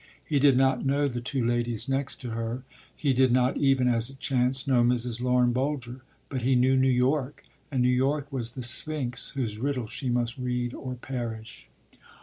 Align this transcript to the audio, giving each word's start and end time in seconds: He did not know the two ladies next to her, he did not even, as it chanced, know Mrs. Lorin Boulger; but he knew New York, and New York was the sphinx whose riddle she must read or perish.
He 0.25 0.39
did 0.39 0.57
not 0.57 0.83
know 0.83 1.07
the 1.07 1.21
two 1.21 1.45
ladies 1.45 1.87
next 1.87 2.15
to 2.21 2.31
her, 2.31 2.63
he 2.97 3.13
did 3.13 3.31
not 3.31 3.57
even, 3.57 3.87
as 3.87 4.09
it 4.09 4.17
chanced, 4.17 4.67
know 4.67 4.81
Mrs. 4.81 5.21
Lorin 5.21 5.53
Boulger; 5.53 6.01
but 6.27 6.41
he 6.41 6.55
knew 6.55 6.75
New 6.75 6.89
York, 6.89 7.43
and 7.69 7.83
New 7.83 7.87
York 7.89 8.33
was 8.33 8.53
the 8.55 8.63
sphinx 8.63 9.29
whose 9.35 9.59
riddle 9.59 9.85
she 9.85 10.09
must 10.09 10.39
read 10.39 10.73
or 10.73 10.95
perish. 10.95 11.69